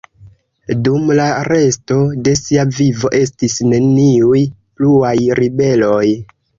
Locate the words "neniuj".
3.75-4.45